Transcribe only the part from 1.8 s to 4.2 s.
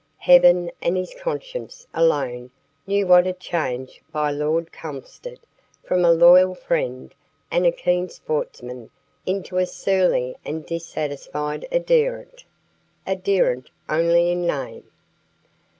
alone knew what had changed